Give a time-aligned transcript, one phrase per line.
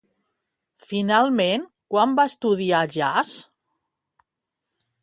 [0.85, 3.39] Finalment, quan va estudiar jazz?